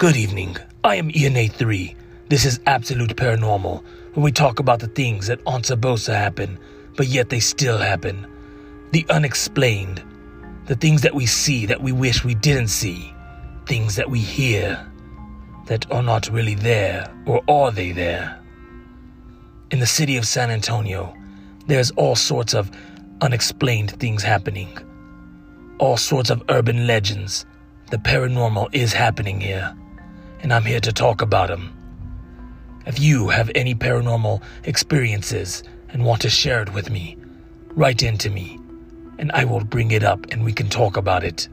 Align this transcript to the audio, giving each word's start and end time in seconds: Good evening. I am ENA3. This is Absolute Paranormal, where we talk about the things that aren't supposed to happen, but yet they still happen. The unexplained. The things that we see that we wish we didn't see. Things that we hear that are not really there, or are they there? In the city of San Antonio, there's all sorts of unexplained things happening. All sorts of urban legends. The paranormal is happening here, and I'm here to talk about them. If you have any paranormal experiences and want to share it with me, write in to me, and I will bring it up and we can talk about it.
Good 0.00 0.16
evening. 0.16 0.56
I 0.82 0.94
am 0.94 1.10
ENA3. 1.10 1.94
This 2.30 2.46
is 2.46 2.58
Absolute 2.64 3.14
Paranormal, 3.16 3.84
where 4.14 4.24
we 4.24 4.32
talk 4.32 4.58
about 4.58 4.80
the 4.80 4.86
things 4.86 5.26
that 5.26 5.42
aren't 5.44 5.66
supposed 5.66 6.06
to 6.06 6.14
happen, 6.16 6.58
but 6.96 7.08
yet 7.08 7.28
they 7.28 7.38
still 7.38 7.76
happen. 7.76 8.26
The 8.92 9.04
unexplained. 9.10 10.02
The 10.64 10.74
things 10.74 11.02
that 11.02 11.14
we 11.14 11.26
see 11.26 11.66
that 11.66 11.82
we 11.82 11.92
wish 11.92 12.24
we 12.24 12.34
didn't 12.34 12.68
see. 12.68 13.12
Things 13.66 13.96
that 13.96 14.08
we 14.08 14.20
hear 14.20 14.90
that 15.66 15.84
are 15.92 16.02
not 16.02 16.30
really 16.30 16.54
there, 16.54 17.12
or 17.26 17.42
are 17.46 17.70
they 17.70 17.92
there? 17.92 18.40
In 19.70 19.80
the 19.80 19.86
city 19.86 20.16
of 20.16 20.26
San 20.26 20.50
Antonio, 20.50 21.14
there's 21.66 21.90
all 21.90 22.16
sorts 22.16 22.54
of 22.54 22.70
unexplained 23.20 23.90
things 24.00 24.22
happening. 24.22 24.78
All 25.76 25.98
sorts 25.98 26.30
of 26.30 26.42
urban 26.48 26.86
legends. 26.86 27.44
The 27.90 27.98
paranormal 27.98 28.70
is 28.72 28.94
happening 28.94 29.42
here, 29.42 29.76
and 30.42 30.52
I'm 30.52 30.64
here 30.64 30.80
to 30.80 30.92
talk 30.92 31.22
about 31.22 31.48
them. 31.48 31.76
If 32.86 32.98
you 32.98 33.28
have 33.28 33.50
any 33.54 33.74
paranormal 33.74 34.42
experiences 34.64 35.62
and 35.90 36.04
want 36.04 36.22
to 36.22 36.30
share 36.30 36.62
it 36.62 36.72
with 36.72 36.90
me, 36.90 37.16
write 37.70 38.02
in 38.02 38.18
to 38.18 38.30
me, 38.30 38.58
and 39.18 39.30
I 39.32 39.44
will 39.44 39.64
bring 39.64 39.90
it 39.90 40.02
up 40.02 40.26
and 40.30 40.44
we 40.44 40.52
can 40.52 40.68
talk 40.68 40.96
about 40.96 41.24
it. 41.24 41.48